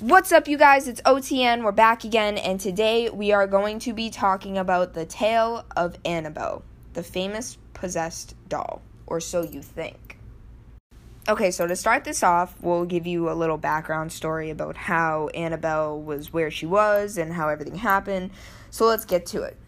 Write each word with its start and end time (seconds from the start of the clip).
What's 0.00 0.32
up, 0.32 0.48
you 0.48 0.56
guys? 0.56 0.88
It's 0.88 1.02
OTN. 1.02 1.62
We're 1.62 1.72
back 1.72 2.04
again, 2.04 2.38
and 2.38 2.58
today 2.58 3.10
we 3.10 3.32
are 3.32 3.46
going 3.46 3.78
to 3.80 3.92
be 3.92 4.08
talking 4.08 4.56
about 4.56 4.94
the 4.94 5.04
tale 5.04 5.66
of 5.76 5.98
Annabelle, 6.06 6.62
the 6.94 7.02
famous 7.02 7.58
possessed 7.74 8.34
doll, 8.48 8.80
or 9.06 9.20
so 9.20 9.42
you 9.42 9.60
think. 9.60 10.16
Okay, 11.28 11.50
so 11.50 11.66
to 11.66 11.76
start 11.76 12.04
this 12.04 12.22
off, 12.22 12.54
we'll 12.62 12.86
give 12.86 13.06
you 13.06 13.30
a 13.30 13.36
little 13.36 13.58
background 13.58 14.10
story 14.10 14.48
about 14.48 14.74
how 14.74 15.28
Annabelle 15.34 16.00
was 16.00 16.32
where 16.32 16.50
she 16.50 16.64
was 16.64 17.18
and 17.18 17.34
how 17.34 17.50
everything 17.50 17.76
happened. 17.76 18.30
So 18.70 18.86
let's 18.86 19.04
get 19.04 19.26
to 19.26 19.42
it. 19.42 19.58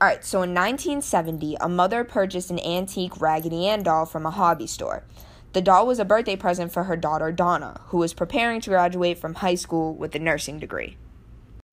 Alright, 0.00 0.24
so 0.24 0.38
in 0.38 0.54
1970, 0.54 1.56
a 1.60 1.68
mother 1.68 2.02
purchased 2.02 2.50
an 2.50 2.60
antique 2.60 3.20
Raggedy 3.20 3.66
Ann 3.66 3.82
doll 3.82 4.06
from 4.06 4.24
a 4.24 4.30
hobby 4.30 4.66
store. 4.66 5.04
The 5.52 5.60
doll 5.60 5.86
was 5.86 5.98
a 5.98 6.04
birthday 6.06 6.36
present 6.36 6.72
for 6.72 6.84
her 6.84 6.96
daughter 6.96 7.30
Donna, 7.30 7.82
who 7.88 7.98
was 7.98 8.14
preparing 8.14 8.62
to 8.62 8.70
graduate 8.70 9.18
from 9.18 9.34
high 9.34 9.54
school 9.54 9.94
with 9.94 10.14
a 10.14 10.18
nursing 10.18 10.58
degree. 10.58 10.96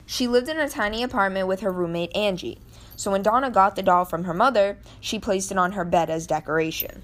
She 0.06 0.28
lived 0.28 0.50
in 0.50 0.60
a 0.60 0.68
tiny 0.68 1.02
apartment 1.02 1.48
with 1.48 1.62
her 1.62 1.72
roommate 1.72 2.14
Angie, 2.14 2.60
so 2.98 3.12
when 3.12 3.22
Donna 3.22 3.50
got 3.50 3.78
the 3.78 3.84
doll 3.84 4.04
from 4.04 4.26
her 4.26 4.34
mother, 4.34 4.80
she 5.00 5.18
placed 5.18 5.52
it 5.52 5.58
on 5.58 5.74
her 5.74 5.86
bed 5.86 6.10
as 6.10 6.28
decoration. 6.28 7.04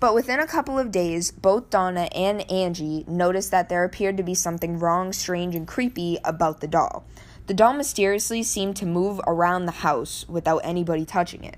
But 0.00 0.14
within 0.14 0.40
a 0.40 0.46
couple 0.46 0.78
of 0.78 0.90
days, 0.90 1.30
both 1.30 1.68
Donna 1.68 2.08
and 2.14 2.50
Angie 2.50 3.04
noticed 3.06 3.50
that 3.50 3.68
there 3.68 3.84
appeared 3.84 4.16
to 4.16 4.22
be 4.22 4.34
something 4.34 4.78
wrong, 4.78 5.12
strange, 5.12 5.54
and 5.54 5.68
creepy 5.68 6.18
about 6.24 6.60
the 6.60 6.66
doll. 6.66 7.04
The 7.46 7.54
doll 7.54 7.74
mysteriously 7.74 8.42
seemed 8.42 8.76
to 8.76 8.86
move 8.86 9.20
around 9.26 9.66
the 9.66 9.72
house 9.72 10.24
without 10.28 10.62
anybody 10.64 11.04
touching 11.04 11.44
it. 11.44 11.56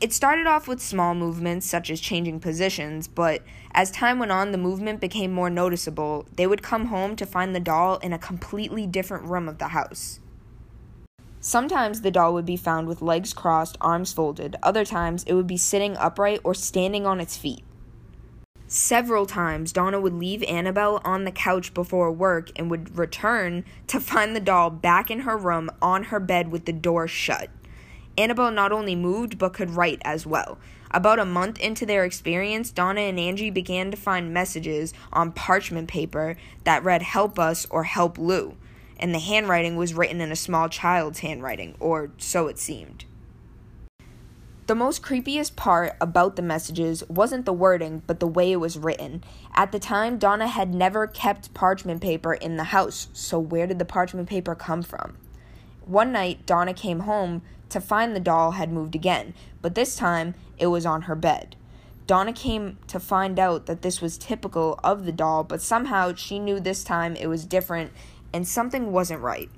It 0.00 0.12
started 0.12 0.46
off 0.46 0.68
with 0.68 0.80
small 0.80 1.12
movements, 1.16 1.66
such 1.66 1.90
as 1.90 2.00
changing 2.00 2.38
positions, 2.38 3.08
but 3.08 3.42
as 3.72 3.90
time 3.90 4.20
went 4.20 4.30
on, 4.30 4.52
the 4.52 4.58
movement 4.58 5.00
became 5.00 5.32
more 5.32 5.50
noticeable. 5.50 6.24
They 6.36 6.46
would 6.46 6.62
come 6.62 6.86
home 6.86 7.16
to 7.16 7.26
find 7.26 7.52
the 7.52 7.60
doll 7.60 7.96
in 7.96 8.12
a 8.12 8.18
completely 8.18 8.86
different 8.86 9.24
room 9.24 9.48
of 9.48 9.58
the 9.58 9.68
house. 9.68 10.20
Sometimes 11.40 12.02
the 12.02 12.12
doll 12.12 12.32
would 12.34 12.46
be 12.46 12.56
found 12.56 12.86
with 12.86 13.02
legs 13.02 13.32
crossed, 13.32 13.76
arms 13.80 14.12
folded. 14.12 14.54
Other 14.62 14.84
times, 14.84 15.24
it 15.24 15.34
would 15.34 15.48
be 15.48 15.56
sitting 15.56 15.96
upright 15.96 16.40
or 16.44 16.54
standing 16.54 17.04
on 17.04 17.20
its 17.20 17.36
feet. 17.36 17.64
Several 18.68 19.26
times, 19.26 19.72
Donna 19.72 19.98
would 19.98 20.12
leave 20.12 20.44
Annabelle 20.44 21.00
on 21.04 21.24
the 21.24 21.32
couch 21.32 21.74
before 21.74 22.12
work 22.12 22.50
and 22.54 22.70
would 22.70 22.96
return 22.96 23.64
to 23.88 23.98
find 23.98 24.36
the 24.36 24.40
doll 24.40 24.70
back 24.70 25.10
in 25.10 25.20
her 25.20 25.36
room 25.36 25.70
on 25.82 26.04
her 26.04 26.20
bed 26.20 26.52
with 26.52 26.66
the 26.66 26.72
door 26.72 27.08
shut. 27.08 27.50
Annabelle 28.18 28.50
not 28.50 28.72
only 28.72 28.96
moved 28.96 29.38
but 29.38 29.54
could 29.54 29.70
write 29.70 30.02
as 30.04 30.26
well. 30.26 30.58
About 30.90 31.18
a 31.18 31.24
month 31.24 31.58
into 31.60 31.86
their 31.86 32.04
experience, 32.04 32.70
Donna 32.70 33.02
and 33.02 33.20
Angie 33.20 33.50
began 33.50 33.90
to 33.90 33.96
find 33.96 34.34
messages 34.34 34.92
on 35.12 35.32
parchment 35.32 35.88
paper 35.88 36.36
that 36.64 36.82
read 36.82 37.02
Help 37.02 37.38
Us 37.38 37.66
or 37.70 37.84
Help 37.84 38.18
Lou, 38.18 38.56
and 38.98 39.14
the 39.14 39.20
handwriting 39.20 39.76
was 39.76 39.94
written 39.94 40.20
in 40.20 40.32
a 40.32 40.36
small 40.36 40.68
child's 40.68 41.20
handwriting, 41.20 41.76
or 41.78 42.10
so 42.18 42.48
it 42.48 42.58
seemed. 42.58 43.04
The 44.66 44.74
most 44.74 45.02
creepiest 45.02 45.56
part 45.56 45.96
about 46.00 46.36
the 46.36 46.42
messages 46.42 47.02
wasn't 47.08 47.46
the 47.46 47.54
wording, 47.54 48.02
but 48.06 48.20
the 48.20 48.26
way 48.26 48.52
it 48.52 48.56
was 48.56 48.76
written. 48.76 49.24
At 49.54 49.72
the 49.72 49.78
time, 49.78 50.18
Donna 50.18 50.46
had 50.46 50.74
never 50.74 51.06
kept 51.06 51.54
parchment 51.54 52.02
paper 52.02 52.34
in 52.34 52.56
the 52.56 52.64
house, 52.64 53.08
so 53.12 53.38
where 53.38 53.66
did 53.66 53.78
the 53.78 53.86
parchment 53.86 54.28
paper 54.28 54.54
come 54.54 54.82
from? 54.82 55.16
One 55.88 56.12
night, 56.12 56.44
Donna 56.44 56.74
came 56.74 57.00
home 57.00 57.40
to 57.70 57.80
find 57.80 58.14
the 58.14 58.20
doll 58.20 58.50
had 58.52 58.70
moved 58.70 58.94
again, 58.94 59.32
but 59.62 59.74
this 59.74 59.96
time 59.96 60.34
it 60.58 60.66
was 60.66 60.84
on 60.84 61.02
her 61.02 61.16
bed. 61.16 61.56
Donna 62.06 62.34
came 62.34 62.76
to 62.88 63.00
find 63.00 63.38
out 63.38 63.64
that 63.64 63.80
this 63.80 64.02
was 64.02 64.18
typical 64.18 64.78
of 64.84 65.06
the 65.06 65.12
doll, 65.12 65.44
but 65.44 65.62
somehow 65.62 66.12
she 66.14 66.38
knew 66.38 66.60
this 66.60 66.84
time 66.84 67.16
it 67.16 67.26
was 67.26 67.46
different 67.46 67.92
and 68.34 68.46
something 68.46 68.92
wasn't 68.92 69.22
right. 69.22 69.48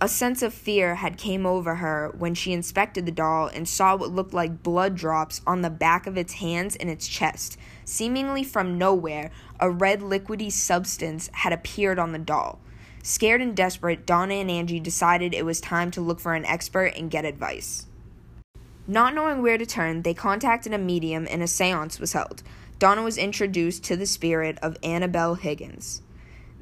A 0.00 0.08
sense 0.08 0.42
of 0.42 0.52
fear 0.52 0.96
had 0.96 1.18
came 1.18 1.46
over 1.46 1.76
her 1.76 2.12
when 2.18 2.34
she 2.34 2.52
inspected 2.52 3.06
the 3.06 3.12
doll 3.12 3.46
and 3.46 3.68
saw 3.68 3.94
what 3.94 4.10
looked 4.10 4.34
like 4.34 4.64
blood 4.64 4.96
drops 4.96 5.40
on 5.46 5.62
the 5.62 5.70
back 5.70 6.08
of 6.08 6.18
its 6.18 6.34
hands 6.34 6.74
and 6.74 6.90
its 6.90 7.06
chest. 7.06 7.56
Seemingly 7.84 8.42
from 8.42 8.76
nowhere, 8.76 9.30
a 9.60 9.70
red 9.70 10.00
liquidy 10.00 10.50
substance 10.50 11.30
had 11.32 11.52
appeared 11.52 12.00
on 12.00 12.10
the 12.10 12.18
doll. 12.18 12.58
Scared 13.06 13.40
and 13.40 13.56
desperate, 13.56 14.04
Donna 14.04 14.34
and 14.34 14.50
Angie 14.50 14.80
decided 14.80 15.32
it 15.32 15.44
was 15.44 15.60
time 15.60 15.92
to 15.92 16.00
look 16.00 16.18
for 16.18 16.34
an 16.34 16.44
expert 16.44 16.92
and 16.96 17.08
get 17.08 17.24
advice. 17.24 17.86
Not 18.88 19.14
knowing 19.14 19.42
where 19.42 19.56
to 19.56 19.64
turn, 19.64 20.02
they 20.02 20.12
contacted 20.12 20.72
a 20.72 20.78
medium 20.78 21.28
and 21.30 21.40
a 21.40 21.46
seance 21.46 22.00
was 22.00 22.14
held. 22.14 22.42
Donna 22.80 23.04
was 23.04 23.16
introduced 23.16 23.84
to 23.84 23.96
the 23.96 24.06
spirit 24.06 24.58
of 24.60 24.76
Annabelle 24.82 25.36
Higgins. 25.36 26.02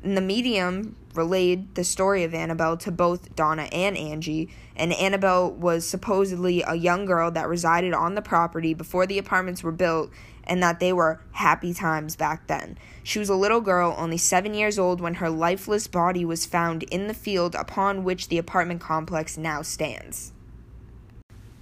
And 0.02 0.18
the 0.18 0.20
medium 0.20 0.96
relayed 1.14 1.76
the 1.76 1.82
story 1.82 2.24
of 2.24 2.34
Annabelle 2.34 2.76
to 2.76 2.92
both 2.92 3.34
Donna 3.34 3.62
and 3.72 3.96
Angie, 3.96 4.50
and 4.76 4.92
Annabelle 4.92 5.50
was 5.50 5.88
supposedly 5.88 6.60
a 6.60 6.74
young 6.74 7.06
girl 7.06 7.30
that 7.30 7.48
resided 7.48 7.94
on 7.94 8.16
the 8.16 8.22
property 8.22 8.74
before 8.74 9.06
the 9.06 9.16
apartments 9.16 9.62
were 9.62 9.72
built 9.72 10.10
and 10.46 10.62
that 10.62 10.80
they 10.80 10.92
were 10.92 11.20
happy 11.32 11.74
times 11.74 12.16
back 12.16 12.46
then. 12.46 12.78
She 13.02 13.18
was 13.18 13.28
a 13.28 13.34
little 13.34 13.60
girl, 13.60 13.94
only 13.98 14.18
seven 14.18 14.54
years 14.54 14.78
old, 14.78 15.00
when 15.00 15.14
her 15.14 15.30
lifeless 15.30 15.86
body 15.86 16.24
was 16.24 16.46
found 16.46 16.82
in 16.84 17.06
the 17.06 17.14
field 17.14 17.54
upon 17.54 18.04
which 18.04 18.28
the 18.28 18.38
apartment 18.38 18.80
complex 18.80 19.36
now 19.36 19.62
stands. 19.62 20.32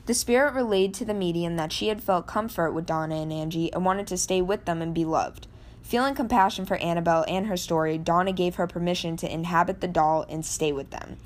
The 0.06 0.15
spirit 0.15 0.54
relayed 0.54 0.94
to 0.94 1.04
the 1.04 1.15
medium 1.15 1.56
that 1.56 1.72
she 1.72 1.88
had 1.88 2.03
felt 2.03 2.26
comfort 2.26 2.72
with 2.72 2.87
Donna 2.87 3.16
and 3.16 3.32
Angie 3.32 3.72
and 3.72 3.84
wanted 3.84 4.09
to 4.09 4.16
stay 4.16 4.42
with 4.42 4.65
them 4.65 4.82
and 4.82 4.92
be 4.92 5.04
loved. 5.04 5.47
Feeling 5.82 6.15
compassion 6.15 6.65
for 6.65 6.76
Annabelle 6.78 7.25
and 7.28 7.47
her 7.47 7.56
story, 7.56 7.98
Donna 7.98 8.32
gave 8.32 8.56
her 8.56 8.66
permission 8.66 9.16
to 9.19 9.32
inhabit 9.32 9.81
the 9.81 9.88
doll 9.88 10.25
and 10.28 10.44
stay 10.44 10.72
with 10.72 10.91
them. 10.91 11.19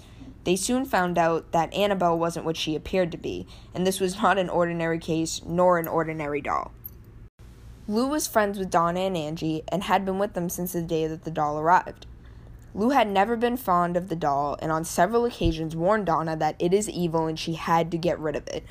They 0.45 0.57
soon 0.57 0.85
found 0.85 1.19
out 1.19 1.53
that 1.53 1.75
Annabelle 1.75 2.19
wasn't 2.19 2.47
what 2.47 2.57
she 2.57 2.77
appeared 2.77 3.11
to 3.13 3.19
be, 3.19 3.47
and 3.75 3.87
this 3.87 3.99
was 3.99 4.23
not 4.23 4.39
an 4.39 4.49
ordinary 4.49 4.99
case 4.99 5.43
nor 5.45 5.79
an 5.79 5.89
ordinary 5.89 6.41
doll. 6.41 6.73
Lou 7.89 8.09
was 8.09 8.27
friends 8.27 8.59
with 8.59 8.71
Donna 8.71 9.01
and 9.01 9.17
Angie 9.17 9.63
and 9.69 9.85
had 9.85 10.05
been 10.05 10.19
with 10.19 10.33
them 10.33 10.49
since 10.49 10.73
the 10.73 10.83
day 10.83 11.07
that 11.07 11.23
the 11.23 11.31
doll 11.31 11.59
arrived. 11.59 12.07
Lou 12.75 12.91
had 12.91 13.09
never 13.09 13.37
been 13.37 13.57
fond 13.57 13.97
of 13.97 14.09
the 14.09 14.17
doll 14.17 14.59
and 14.61 14.73
on 14.73 14.85
several 14.85 15.25
occasions 15.25 15.77
warned 15.77 16.07
Donna 16.07 16.37
that 16.37 16.57
it 16.59 16.75
is 16.75 16.91
evil 16.91 17.27
and 17.27 17.39
she 17.39 17.55
had 17.55 17.91
to 17.93 17.97
get 17.97 18.19
rid 18.19 18.35
of 18.35 18.47
it. 18.49 18.65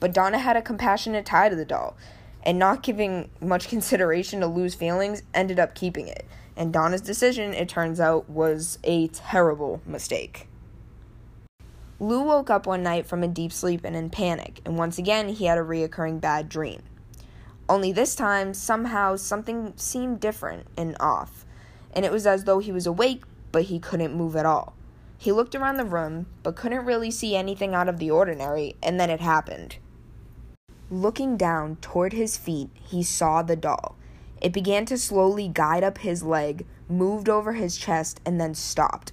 But 0.00 0.12
Donna 0.12 0.38
had 0.38 0.56
a 0.56 0.62
compassionate 0.62 1.24
tie 1.24 1.48
to 1.48 1.56
the 1.56 1.64
doll, 1.64 1.96
and 2.42 2.58
not 2.58 2.82
giving 2.82 3.30
much 3.40 3.68
consideration 3.70 4.40
to 4.40 4.46
Lou's 4.46 4.74
feelings, 4.74 5.22
ended 5.32 5.58
up 5.58 5.74
keeping 5.74 6.08
it. 6.08 6.26
And 6.56 6.72
Donna's 6.72 7.00
decision, 7.00 7.54
it 7.54 7.68
turns 7.68 8.00
out, 8.00 8.28
was 8.28 8.78
a 8.84 9.08
terrible 9.08 9.80
mistake. 9.86 10.48
Lou 11.98 12.22
woke 12.22 12.50
up 12.50 12.66
one 12.66 12.82
night 12.82 13.06
from 13.06 13.22
a 13.22 13.28
deep 13.28 13.52
sleep 13.52 13.82
and 13.84 13.96
in 13.96 14.10
panic, 14.10 14.60
and 14.64 14.76
once 14.76 14.98
again 14.98 15.30
he 15.30 15.46
had 15.46 15.56
a 15.56 15.62
reoccurring 15.62 16.20
bad 16.20 16.48
dream. 16.48 16.82
Only 17.68 17.90
this 17.90 18.14
time, 18.14 18.54
somehow, 18.54 19.16
something 19.16 19.72
seemed 19.76 20.20
different 20.20 20.68
and 20.76 20.96
off, 21.00 21.44
and 21.92 22.04
it 22.04 22.12
was 22.12 22.26
as 22.26 22.44
though 22.44 22.60
he 22.60 22.70
was 22.70 22.86
awake, 22.86 23.24
but 23.50 23.64
he 23.64 23.80
couldn't 23.80 24.14
move 24.14 24.36
at 24.36 24.46
all. 24.46 24.74
He 25.18 25.32
looked 25.32 25.54
around 25.54 25.76
the 25.76 25.84
room, 25.84 26.26
but 26.42 26.54
couldn't 26.56 26.84
really 26.84 27.10
see 27.10 27.34
anything 27.34 27.74
out 27.74 27.88
of 27.88 27.98
the 27.98 28.10
ordinary, 28.10 28.76
and 28.82 29.00
then 29.00 29.10
it 29.10 29.20
happened. 29.20 29.78
Looking 30.90 31.36
down 31.36 31.76
toward 31.80 32.12
his 32.12 32.36
feet, 32.36 32.70
he 32.74 33.02
saw 33.02 33.42
the 33.42 33.56
doll. 33.56 33.96
It 34.40 34.52
began 34.52 34.84
to 34.86 34.98
slowly 34.98 35.48
guide 35.48 35.82
up 35.82 35.98
his 35.98 36.22
leg, 36.22 36.66
moved 36.88 37.28
over 37.28 37.54
his 37.54 37.76
chest, 37.76 38.20
and 38.24 38.40
then 38.40 38.54
stopped. 38.54 39.12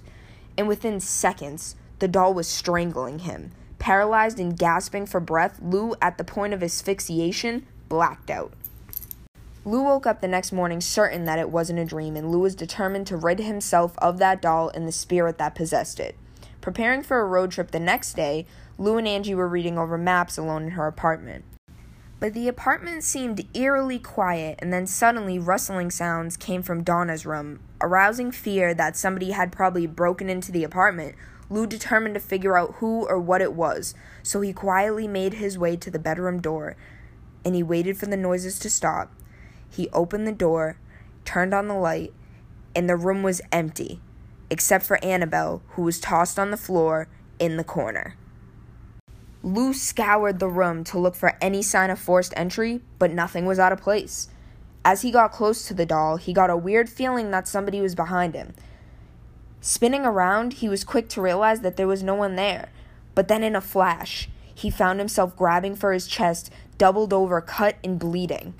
And 0.56 0.68
within 0.68 1.00
seconds, 1.00 1.74
the 1.98 2.06
doll 2.06 2.34
was 2.34 2.46
strangling 2.46 3.20
him. 3.20 3.50
Paralyzed 3.80 4.38
and 4.38 4.56
gasping 4.56 5.06
for 5.06 5.18
breath, 5.18 5.58
Lou, 5.60 5.94
at 6.00 6.18
the 6.18 6.24
point 6.24 6.54
of 6.54 6.62
asphyxiation, 6.62 7.66
blacked 7.88 8.30
out. 8.30 8.52
Lou 9.64 9.82
woke 9.82 10.06
up 10.06 10.20
the 10.20 10.28
next 10.28 10.52
morning 10.52 10.80
certain 10.80 11.24
that 11.24 11.38
it 11.38 11.48
wasn't 11.48 11.78
a 11.78 11.84
dream, 11.84 12.16
and 12.16 12.30
Lou 12.30 12.40
was 12.40 12.54
determined 12.54 13.06
to 13.06 13.16
rid 13.16 13.38
himself 13.38 13.94
of 13.98 14.18
that 14.18 14.42
doll 14.42 14.68
and 14.68 14.86
the 14.86 14.92
spirit 14.92 15.38
that 15.38 15.54
possessed 15.54 15.98
it. 15.98 16.16
Preparing 16.60 17.02
for 17.02 17.20
a 17.20 17.26
road 17.26 17.50
trip 17.50 17.70
the 17.70 17.80
next 17.80 18.14
day, 18.14 18.46
Lou 18.76 18.98
and 18.98 19.08
Angie 19.08 19.34
were 19.34 19.48
reading 19.48 19.78
over 19.78 19.96
maps 19.96 20.36
alone 20.36 20.64
in 20.64 20.70
her 20.72 20.86
apartment. 20.86 21.44
But 22.20 22.34
the 22.34 22.48
apartment 22.48 23.04
seemed 23.04 23.46
eerily 23.54 23.98
quiet, 23.98 24.58
and 24.60 24.72
then 24.72 24.86
suddenly 24.86 25.38
rustling 25.38 25.90
sounds 25.90 26.36
came 26.36 26.62
from 26.62 26.82
Donna's 26.82 27.26
room. 27.26 27.60
Arousing 27.80 28.32
fear 28.32 28.74
that 28.74 28.96
somebody 28.96 29.32
had 29.32 29.52
probably 29.52 29.86
broken 29.86 30.28
into 30.28 30.52
the 30.52 30.64
apartment, 30.64 31.16
Lou 31.50 31.66
determined 31.66 32.14
to 32.14 32.20
figure 32.20 32.56
out 32.56 32.76
who 32.76 33.06
or 33.06 33.18
what 33.18 33.42
it 33.42 33.52
was, 33.52 33.94
so 34.22 34.40
he 34.40 34.52
quietly 34.52 35.06
made 35.06 35.34
his 35.34 35.58
way 35.58 35.76
to 35.76 35.90
the 35.90 35.98
bedroom 35.98 36.40
door, 36.40 36.76
and 37.44 37.54
he 37.54 37.62
waited 37.62 37.96
for 37.96 38.06
the 38.06 38.16
noises 38.16 38.58
to 38.60 38.70
stop. 38.70 39.12
He 39.70 39.88
opened 39.90 40.26
the 40.26 40.32
door, 40.32 40.78
turned 41.24 41.54
on 41.54 41.68
the 41.68 41.74
light, 41.74 42.12
and 42.74 42.88
the 42.88 42.96
room 42.96 43.22
was 43.22 43.40
empty, 43.52 44.00
except 44.50 44.84
for 44.84 45.04
Annabelle, 45.04 45.62
who 45.70 45.82
was 45.82 46.00
tossed 46.00 46.38
on 46.38 46.50
the 46.50 46.56
floor 46.56 47.08
in 47.38 47.56
the 47.56 47.64
corner. 47.64 48.16
Lou 49.42 49.74
scoured 49.74 50.38
the 50.38 50.48
room 50.48 50.84
to 50.84 50.98
look 50.98 51.14
for 51.14 51.36
any 51.40 51.60
sign 51.60 51.90
of 51.90 51.98
forced 51.98 52.32
entry, 52.36 52.80
but 52.98 53.10
nothing 53.10 53.44
was 53.44 53.58
out 53.58 53.72
of 53.72 53.80
place. 53.80 54.28
As 54.84 55.02
he 55.02 55.10
got 55.10 55.32
close 55.32 55.66
to 55.68 55.74
the 55.74 55.86
doll, 55.86 56.16
he 56.16 56.32
got 56.32 56.50
a 56.50 56.56
weird 56.56 56.88
feeling 56.88 57.30
that 57.30 57.48
somebody 57.48 57.80
was 57.80 57.94
behind 57.94 58.34
him. 58.34 58.54
Spinning 59.60 60.04
around, 60.04 60.54
he 60.54 60.68
was 60.68 60.84
quick 60.84 61.08
to 61.10 61.22
realize 61.22 61.60
that 61.60 61.76
there 61.76 61.86
was 61.86 62.02
no 62.02 62.14
one 62.14 62.36
there. 62.36 62.70
But 63.14 63.28
then, 63.28 63.42
in 63.42 63.56
a 63.56 63.60
flash, 63.60 64.28
he 64.54 64.70
found 64.70 64.98
himself 64.98 65.36
grabbing 65.36 65.74
for 65.74 65.92
his 65.92 66.06
chest, 66.06 66.50
doubled 66.78 67.12
over, 67.12 67.40
cut 67.40 67.76
and 67.84 67.98
bleeding. 67.98 68.54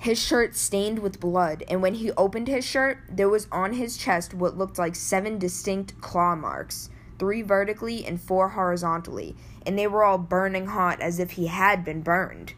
His 0.00 0.22
shirt 0.22 0.54
stained 0.56 0.98
with 0.98 1.20
blood, 1.20 1.64
and 1.68 1.82
when 1.82 1.94
he 1.94 2.12
opened 2.12 2.48
his 2.48 2.64
shirt, 2.64 2.98
there 3.10 3.28
was 3.28 3.48
on 3.50 3.72
his 3.72 3.96
chest 3.96 4.34
what 4.34 4.58
looked 4.58 4.78
like 4.78 4.94
seven 4.94 5.38
distinct 5.38 6.00
claw 6.00 6.36
marks 6.36 6.90
three 7.18 7.42
vertically 7.42 8.04
and 8.04 8.20
four 8.20 8.50
horizontally, 8.50 9.34
and 9.64 9.78
they 9.78 9.86
were 9.86 10.04
all 10.04 10.18
burning 10.18 10.66
hot 10.66 11.00
as 11.00 11.18
if 11.18 11.32
he 11.32 11.46
had 11.46 11.84
been 11.84 12.02
burned. 12.02 12.54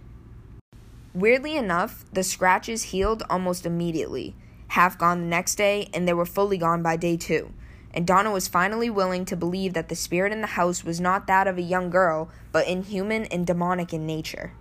Weirdly 1.14 1.56
enough, 1.56 2.04
the 2.12 2.22
scratches 2.22 2.84
healed 2.84 3.22
almost 3.30 3.66
immediately, 3.66 4.34
half 4.68 4.98
gone 4.98 5.20
the 5.20 5.26
next 5.26 5.54
day, 5.54 5.88
and 5.94 6.06
they 6.06 6.12
were 6.12 6.26
fully 6.26 6.58
gone 6.58 6.82
by 6.82 6.96
day 6.96 7.16
two. 7.16 7.52
And 7.94 8.06
Donna 8.06 8.30
was 8.30 8.48
finally 8.48 8.90
willing 8.90 9.24
to 9.24 9.36
believe 9.36 9.72
that 9.72 9.88
the 9.88 9.96
spirit 9.96 10.32
in 10.32 10.42
the 10.42 10.48
house 10.48 10.84
was 10.84 11.00
not 11.00 11.26
that 11.26 11.46
of 11.46 11.56
a 11.56 11.62
young 11.62 11.88
girl, 11.88 12.28
but 12.52 12.68
inhuman 12.68 13.24
and 13.26 13.46
demonic 13.46 13.94
in 13.94 14.06
nature. 14.06 14.52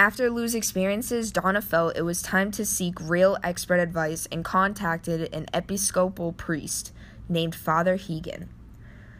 After 0.00 0.30
Lou's 0.30 0.54
experiences, 0.54 1.30
Donna 1.30 1.60
felt 1.60 1.94
it 1.94 2.06
was 2.06 2.22
time 2.22 2.50
to 2.52 2.64
seek 2.64 2.98
real 2.98 3.36
expert 3.44 3.80
advice 3.80 4.26
and 4.32 4.42
contacted 4.42 5.28
an 5.34 5.44
episcopal 5.52 6.32
priest 6.32 6.94
named 7.28 7.54
Father 7.54 7.96
Hegan. 7.96 8.48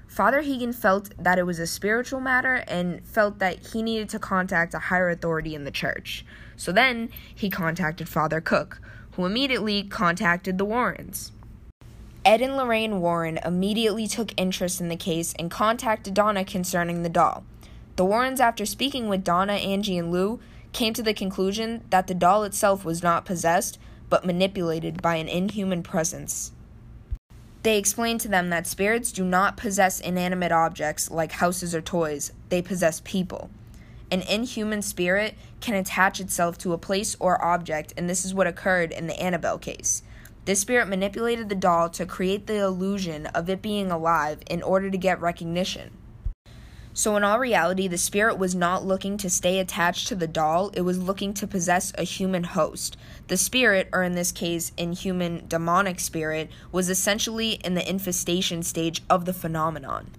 Father 0.06 0.40
Hegan 0.40 0.72
felt 0.74 1.10
that 1.22 1.38
it 1.38 1.42
was 1.42 1.58
a 1.58 1.66
spiritual 1.66 2.18
matter 2.18 2.64
and 2.66 3.06
felt 3.06 3.40
that 3.40 3.66
he 3.74 3.82
needed 3.82 4.08
to 4.08 4.18
contact 4.18 4.72
a 4.72 4.78
higher 4.78 5.10
authority 5.10 5.54
in 5.54 5.64
the 5.64 5.70
church. 5.70 6.24
So 6.56 6.72
then 6.72 7.10
he 7.34 7.50
contacted 7.50 8.08
Father 8.08 8.40
Cook, 8.40 8.80
who 9.16 9.26
immediately 9.26 9.82
contacted 9.82 10.56
the 10.56 10.64
Warrens. 10.64 11.30
Ed 12.24 12.40
and 12.40 12.56
Lorraine 12.56 13.02
Warren 13.02 13.38
immediately 13.44 14.06
took 14.06 14.32
interest 14.40 14.80
in 14.80 14.88
the 14.88 14.96
case 14.96 15.34
and 15.38 15.50
contacted 15.50 16.14
Donna 16.14 16.42
concerning 16.42 17.02
the 17.02 17.10
doll. 17.10 17.44
The 17.96 18.04
Warrens, 18.06 18.40
after 18.40 18.64
speaking 18.64 19.10
with 19.10 19.24
Donna, 19.24 19.52
Angie, 19.52 19.98
and 19.98 20.10
Lou, 20.10 20.40
came 20.72 20.92
to 20.94 21.02
the 21.02 21.14
conclusion 21.14 21.84
that 21.90 22.06
the 22.06 22.14
doll 22.14 22.44
itself 22.44 22.84
was 22.84 23.02
not 23.02 23.24
possessed, 23.24 23.78
but 24.08 24.24
manipulated 24.24 25.02
by 25.02 25.16
an 25.16 25.28
inhuman 25.28 25.82
presence. 25.82 26.52
They 27.62 27.76
explained 27.76 28.20
to 28.22 28.28
them 28.28 28.50
that 28.50 28.66
spirits 28.66 29.12
do 29.12 29.24
not 29.24 29.56
possess 29.56 30.00
inanimate 30.00 30.52
objects 30.52 31.10
like 31.10 31.32
houses 31.32 31.74
or 31.74 31.82
toys, 31.82 32.32
they 32.48 32.62
possess 32.62 33.02
people. 33.04 33.50
An 34.10 34.22
inhuman 34.22 34.82
spirit 34.82 35.34
can 35.60 35.74
attach 35.74 36.20
itself 36.20 36.58
to 36.58 36.72
a 36.72 36.78
place 36.78 37.16
or 37.20 37.42
object, 37.44 37.92
and 37.96 38.08
this 38.08 38.24
is 38.24 38.34
what 38.34 38.46
occurred 38.46 38.92
in 38.92 39.06
the 39.06 39.20
Annabelle 39.20 39.58
case. 39.58 40.02
This 40.46 40.60
spirit 40.60 40.88
manipulated 40.88 41.48
the 41.48 41.54
doll 41.54 41.90
to 41.90 42.06
create 42.06 42.46
the 42.46 42.56
illusion 42.56 43.26
of 43.26 43.48
it 43.48 43.62
being 43.62 43.90
alive 43.90 44.38
in 44.48 44.62
order 44.62 44.90
to 44.90 44.98
get 44.98 45.20
recognition. 45.20 45.90
So, 46.92 47.16
in 47.16 47.22
all 47.22 47.38
reality, 47.38 47.86
the 47.86 47.96
spirit 47.96 48.36
was 48.36 48.54
not 48.54 48.84
looking 48.84 49.16
to 49.18 49.30
stay 49.30 49.60
attached 49.60 50.08
to 50.08 50.16
the 50.16 50.26
doll, 50.26 50.70
it 50.70 50.80
was 50.80 50.98
looking 50.98 51.32
to 51.34 51.46
possess 51.46 51.92
a 51.96 52.02
human 52.02 52.42
host. 52.42 52.96
The 53.28 53.36
spirit, 53.36 53.88
or 53.92 54.02
in 54.02 54.16
this 54.16 54.32
case, 54.32 54.72
inhuman 54.76 55.44
demonic 55.46 56.00
spirit, 56.00 56.50
was 56.72 56.90
essentially 56.90 57.52
in 57.64 57.74
the 57.74 57.88
infestation 57.88 58.64
stage 58.64 59.02
of 59.08 59.24
the 59.24 59.32
phenomenon. 59.32 60.10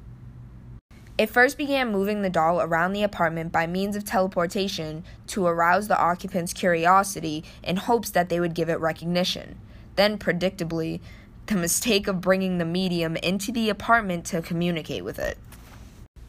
It 1.18 1.30
first 1.30 1.58
began 1.58 1.92
moving 1.92 2.22
the 2.22 2.30
doll 2.30 2.62
around 2.62 2.94
the 2.94 3.04
apartment 3.04 3.52
by 3.52 3.68
means 3.68 3.96
of 3.96 4.06
teleportation 4.06 5.04
to 5.28 5.46
arouse 5.46 5.88
the 5.88 6.00
occupants' 6.00 6.54
curiosity 6.54 7.44
in 7.62 7.76
hopes 7.76 8.10
that 8.12 8.30
they 8.30 8.40
would 8.40 8.56
give 8.56 8.70
it 8.70 8.80
recognition. 8.80 9.60
Then, 9.98 10.18
predictably, 10.18 11.02
the 11.48 11.56
mistake 11.56 12.08
of 12.08 12.22
bringing 12.22 12.58
the 12.58 12.66
medium 12.66 13.18
into 13.18 13.52
the 13.52 13.70
apartment 13.70 14.26
to 14.28 14.42
communicate 14.42 15.04
with 15.04 15.20
it. 15.20 15.38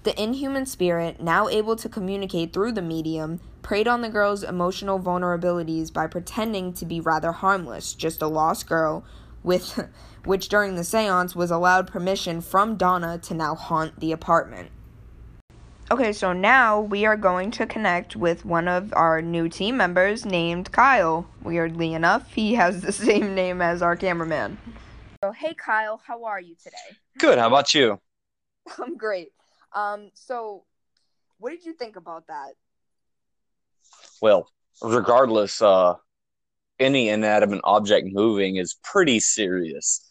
The 0.04 0.20
inhuman 0.20 0.66
spirit, 0.66 1.20
now 1.20 1.48
able 1.48 1.76
to 1.76 1.88
communicate 1.88 2.52
through 2.52 2.72
the 2.72 2.82
medium, 2.82 3.38
preyed 3.62 3.86
on 3.86 4.02
the 4.02 4.08
girl's 4.08 4.42
emotional 4.42 4.98
vulnerabilities 4.98 5.92
by 5.92 6.08
pretending 6.08 6.72
to 6.74 6.84
be 6.84 7.00
rather 7.00 7.30
harmless, 7.30 7.94
just 7.94 8.20
a 8.20 8.26
lost 8.26 8.66
girl, 8.66 9.04
with 9.44 9.88
which 10.24 10.48
during 10.48 10.74
the 10.74 10.82
seance 10.82 11.36
was 11.36 11.52
allowed 11.52 11.86
permission 11.86 12.40
from 12.40 12.76
Donna 12.76 13.16
to 13.18 13.34
now 13.34 13.54
haunt 13.54 14.00
the 14.00 14.10
apartment. 14.10 14.70
Okay, 15.88 16.12
so 16.12 16.32
now 16.32 16.80
we 16.80 17.06
are 17.06 17.16
going 17.16 17.52
to 17.52 17.66
connect 17.66 18.16
with 18.16 18.44
one 18.44 18.66
of 18.66 18.92
our 18.94 19.22
new 19.22 19.48
team 19.48 19.76
members 19.76 20.24
named 20.24 20.72
Kyle. 20.72 21.28
Weirdly 21.42 21.94
enough, 21.94 22.32
he 22.32 22.54
has 22.54 22.80
the 22.80 22.92
same 22.92 23.36
name 23.36 23.62
as 23.62 23.82
our 23.82 23.94
cameraman. 23.94 24.58
So, 25.22 25.30
hey 25.30 25.54
Kyle, 25.54 26.00
how 26.04 26.24
are 26.24 26.40
you 26.40 26.56
today? 26.60 26.98
Good. 27.18 27.38
How 27.38 27.46
about 27.46 27.72
you? 27.72 28.00
I'm 28.80 28.96
great. 28.96 29.32
Um, 29.74 30.10
so 30.14 30.64
what 31.38 31.50
did 31.50 31.64
you 31.64 31.72
think 31.72 31.96
about 31.96 32.26
that? 32.28 32.54
Well, 34.20 34.48
regardless, 34.82 35.60
uh, 35.60 35.94
any 36.78 37.08
inanimate 37.08 37.60
object 37.64 38.08
moving 38.10 38.56
is 38.56 38.74
pretty 38.82 39.20
serious. 39.20 40.08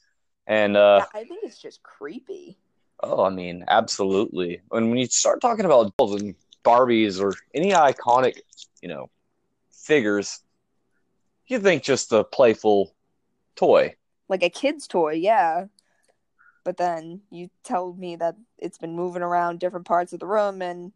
And 0.47 0.75
uh, 0.75 1.05
yeah, 1.13 1.19
I 1.21 1.23
think 1.23 1.41
it's 1.43 1.61
just 1.61 1.81
creepy. 1.83 2.57
Oh, 3.03 3.23
I 3.23 3.29
mean, 3.29 3.63
absolutely. 3.67 4.61
When 4.69 4.89
when 4.89 4.97
you 4.97 5.07
start 5.07 5.41
talking 5.41 5.65
about 5.65 5.95
dolls 5.97 6.21
and 6.21 6.35
Barbies 6.63 7.21
or 7.21 7.33
any 7.53 7.71
iconic, 7.71 8.39
you 8.81 8.89
know, 8.89 9.09
figures, 9.71 10.41
you 11.47 11.59
think 11.59 11.83
just 11.83 12.11
a 12.11 12.23
playful 12.23 12.93
toy. 13.55 13.95
Like 14.27 14.43
a 14.43 14.49
kid's 14.49 14.87
toy, 14.87 15.13
yeah 15.13 15.65
but 16.63 16.77
then 16.77 17.21
you 17.29 17.49
tell 17.63 17.93
me 17.93 18.15
that 18.15 18.35
it's 18.57 18.77
been 18.77 18.95
moving 18.95 19.21
around 19.21 19.59
different 19.59 19.85
parts 19.85 20.13
of 20.13 20.19
the 20.19 20.25
room 20.25 20.61
and 20.61 20.91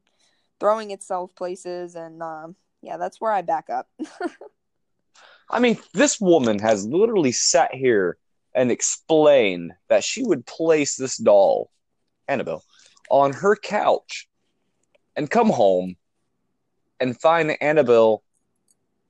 throwing 0.60 0.92
itself 0.92 1.36
places 1.36 1.96
and 1.96 2.22
um, 2.22 2.56
yeah 2.82 2.98
that's 2.98 3.20
where 3.20 3.32
i 3.32 3.42
back 3.42 3.70
up. 3.70 3.90
I 5.50 5.60
mean 5.60 5.78
this 5.94 6.20
woman 6.20 6.60
has 6.60 6.88
literally 6.88 7.32
sat 7.32 7.74
here 7.74 8.18
and 8.54 8.72
explained 8.72 9.74
that 9.90 10.04
she 10.04 10.24
would 10.24 10.46
place 10.46 10.96
this 10.96 11.18
doll 11.18 11.70
annabelle 12.28 12.64
on 13.10 13.34
her 13.34 13.56
couch 13.56 14.28
and 15.16 15.30
come 15.30 15.50
home 15.50 15.96
and 17.00 17.20
find 17.20 17.56
annabelle 17.62 18.24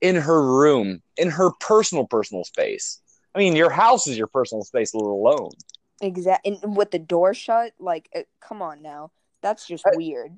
in 0.00 0.16
her 0.16 0.44
room 0.44 1.02
in 1.16 1.30
her 1.30 1.50
personal 1.60 2.06
personal 2.06 2.44
space. 2.44 3.00
I 3.34 3.38
mean 3.38 3.56
your 3.56 3.70
house 3.70 4.06
is 4.06 4.18
your 4.18 4.26
personal 4.26 4.64
space 4.64 4.94
let 4.94 5.04
alone 5.04 5.52
Exactly. 6.00 6.58
And 6.62 6.76
with 6.76 6.90
the 6.90 6.98
door 6.98 7.34
shut, 7.34 7.72
like, 7.78 8.08
it, 8.12 8.28
come 8.40 8.62
on 8.62 8.82
now. 8.82 9.10
That's 9.42 9.66
just 9.66 9.84
weird. 9.94 10.32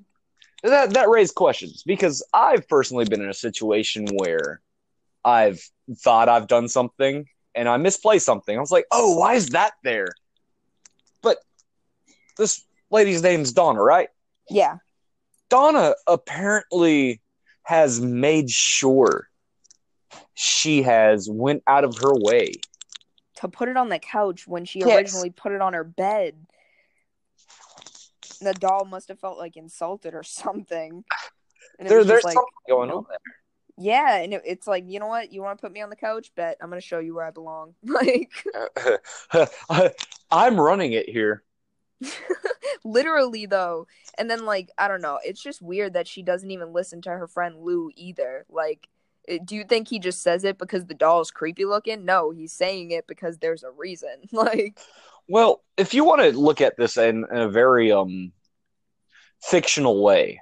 That 0.62 0.94
that 0.94 1.08
raised 1.08 1.34
questions 1.34 1.82
because 1.84 2.22
I've 2.34 2.68
personally 2.68 3.04
been 3.04 3.22
in 3.22 3.30
a 3.30 3.34
situation 3.34 4.06
where 4.16 4.60
I've 5.24 5.60
thought 5.98 6.28
I've 6.28 6.48
done 6.48 6.68
something 6.68 7.26
and 7.54 7.68
I 7.68 7.76
misplaced 7.76 8.26
something. 8.26 8.56
I 8.56 8.60
was 8.60 8.72
like, 8.72 8.86
"Oh, 8.90 9.16
why 9.16 9.34
is 9.34 9.50
that 9.50 9.74
there?" 9.84 10.08
But 11.22 11.38
this 12.36 12.64
lady's 12.90 13.22
name's 13.22 13.52
Donna, 13.52 13.82
right? 13.82 14.08
Yeah. 14.50 14.78
Donna 15.48 15.94
apparently 16.06 17.20
has 17.62 18.00
made 18.00 18.50
sure 18.50 19.28
she 20.34 20.82
has 20.82 21.28
went 21.30 21.62
out 21.66 21.84
of 21.84 21.96
her 21.98 22.14
way 22.14 22.52
to 23.40 23.48
put 23.48 23.68
it 23.68 23.76
on 23.76 23.88
the 23.88 23.98
couch 23.98 24.46
when 24.46 24.64
she 24.64 24.80
yes. 24.80 24.96
originally 24.96 25.30
put 25.30 25.52
it 25.52 25.60
on 25.60 25.72
her 25.72 25.84
bed. 25.84 26.34
The 28.40 28.54
doll 28.54 28.84
must 28.84 29.08
have 29.08 29.20
felt 29.20 29.38
like 29.38 29.56
insulted 29.56 30.14
or 30.14 30.22
something. 30.24 31.04
There, 31.78 32.04
there's 32.04 32.24
like, 32.24 32.34
something 32.34 32.52
going 32.68 32.90
on 32.90 33.04
there. 33.08 33.18
Yeah, 33.80 34.16
and 34.16 34.34
it, 34.34 34.42
it's 34.44 34.66
like, 34.66 34.84
you 34.88 34.98
know 34.98 35.06
what? 35.06 35.32
You 35.32 35.42
want 35.42 35.58
to 35.58 35.62
put 35.62 35.72
me 35.72 35.80
on 35.82 35.90
the 35.90 35.96
couch? 35.96 36.32
Bet 36.34 36.56
I'm 36.60 36.68
going 36.68 36.80
to 36.80 36.86
show 36.86 36.98
you 36.98 37.14
where 37.14 37.26
I 37.26 37.30
belong. 37.30 37.74
Like, 37.84 38.32
I'm 40.30 40.60
running 40.60 40.92
it 40.92 41.08
here. 41.08 41.44
Literally, 42.84 43.46
though. 43.46 43.86
And 44.16 44.28
then, 44.28 44.44
like, 44.44 44.70
I 44.78 44.88
don't 44.88 45.00
know. 45.00 45.20
It's 45.24 45.42
just 45.42 45.62
weird 45.62 45.92
that 45.92 46.08
she 46.08 46.22
doesn't 46.22 46.50
even 46.50 46.72
listen 46.72 47.02
to 47.02 47.10
her 47.10 47.28
friend 47.28 47.56
Lou 47.60 47.90
either. 47.94 48.46
Like, 48.48 48.88
do 49.44 49.54
you 49.54 49.64
think 49.64 49.88
he 49.88 49.98
just 49.98 50.22
says 50.22 50.44
it 50.44 50.58
because 50.58 50.86
the 50.86 50.94
doll's 50.94 51.30
creepy 51.30 51.64
looking? 51.64 52.04
No, 52.04 52.30
he's 52.30 52.52
saying 52.52 52.90
it 52.90 53.06
because 53.06 53.38
there's 53.38 53.62
a 53.62 53.70
reason. 53.70 54.08
Like, 54.32 54.78
well, 55.28 55.62
if 55.76 55.94
you 55.94 56.04
want 56.04 56.22
to 56.22 56.38
look 56.38 56.60
at 56.60 56.76
this 56.76 56.96
in, 56.96 57.26
in 57.30 57.36
a 57.36 57.48
very 57.48 57.90
um 57.90 58.32
fictional 59.42 60.02
way, 60.02 60.40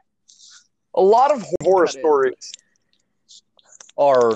a 0.95 1.00
lot 1.00 1.33
of 1.33 1.45
horror 1.62 1.87
stories 1.87 2.52
are 3.97 4.33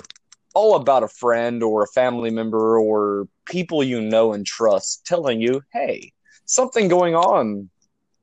all 0.54 0.76
about 0.76 1.02
a 1.02 1.08
friend 1.08 1.62
or 1.62 1.82
a 1.82 1.86
family 1.88 2.30
member 2.30 2.78
or 2.78 3.28
people 3.46 3.84
you 3.84 4.00
know 4.00 4.32
and 4.32 4.46
trust 4.46 5.04
telling 5.06 5.40
you, 5.40 5.62
"Hey, 5.72 6.12
something 6.46 6.88
going 6.88 7.14
on. 7.14 7.68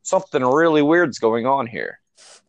Something 0.01 0.43
really 0.43 0.81
weird's 0.81 1.19
going 1.19 1.45
on 1.45 1.67
here." 1.67 1.99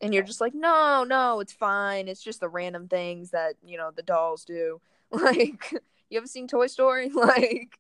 And 0.01 0.15
you're 0.15 0.23
just 0.23 0.41
like 0.41 0.55
no 0.55 1.05
no 1.05 1.41
it's 1.41 1.53
fine. 1.53 2.09
It's 2.09 2.23
just 2.23 2.41
the 2.41 2.49
random 2.49 2.89
things 2.89 3.31
that 3.31 3.55
you 3.65 3.77
know 3.79 3.91
the 3.95 4.03
dolls 4.03 4.45
do. 4.45 4.81
Like 5.11 5.73
you 6.11 6.19
ever 6.19 6.27
seen 6.27 6.49
toy 6.49 6.67
story? 6.67 7.11
Like 7.15 7.79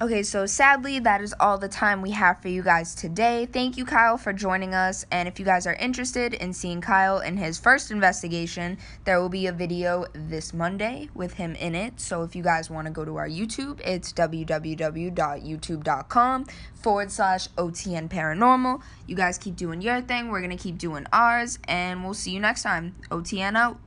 Okay, 0.00 0.22
so 0.22 0.46
sadly, 0.46 1.00
that 1.00 1.20
is 1.20 1.34
all 1.40 1.58
the 1.58 1.66
time 1.66 2.02
we 2.02 2.12
have 2.12 2.40
for 2.40 2.46
you 2.46 2.62
guys 2.62 2.94
today. 2.94 3.46
Thank 3.46 3.76
you, 3.76 3.84
Kyle, 3.84 4.16
for 4.16 4.32
joining 4.32 4.72
us. 4.72 5.04
And 5.10 5.26
if 5.26 5.40
you 5.40 5.44
guys 5.44 5.66
are 5.66 5.74
interested 5.74 6.34
in 6.34 6.52
seeing 6.52 6.80
Kyle 6.80 7.18
in 7.18 7.36
his 7.36 7.58
first 7.58 7.90
investigation, 7.90 8.78
there 9.04 9.20
will 9.20 9.28
be 9.28 9.48
a 9.48 9.52
video 9.52 10.04
this 10.12 10.54
Monday 10.54 11.08
with 11.14 11.34
him 11.34 11.56
in 11.56 11.74
it. 11.74 11.98
So 11.98 12.22
if 12.22 12.36
you 12.36 12.44
guys 12.44 12.70
want 12.70 12.86
to 12.86 12.92
go 12.92 13.04
to 13.04 13.16
our 13.16 13.28
YouTube, 13.28 13.80
it's 13.84 14.12
www.youtube.com 14.12 16.44
forward 16.74 17.10
slash 17.10 17.48
OTN 17.48 18.08
Paranormal. 18.08 18.80
You 19.08 19.16
guys 19.16 19.36
keep 19.36 19.56
doing 19.56 19.82
your 19.82 20.00
thing. 20.00 20.28
We're 20.28 20.42
going 20.42 20.56
to 20.56 20.62
keep 20.62 20.78
doing 20.78 21.08
ours. 21.12 21.58
And 21.66 22.04
we'll 22.04 22.14
see 22.14 22.30
you 22.30 22.38
next 22.38 22.62
time. 22.62 22.94
OTN 23.10 23.56
out. 23.56 23.80